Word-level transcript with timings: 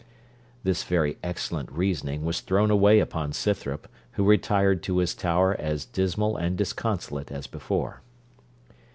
This 0.63 0.81
very 0.83 1.19
excellent 1.21 1.71
reasoning 1.71 2.25
was 2.25 2.41
thrown 2.41 2.71
away 2.71 2.99
upon 2.99 3.33
Scythrop, 3.33 3.87
who 4.13 4.23
retired 4.25 4.81
to 4.81 4.97
his 4.97 5.13
tower 5.13 5.55
as 5.59 5.85
dismal 5.85 6.37
and 6.37 6.57
disconsolate 6.57 7.31
as 7.31 7.45
before. 7.45 8.01